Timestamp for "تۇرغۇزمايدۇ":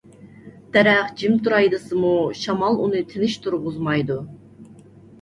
3.47-4.23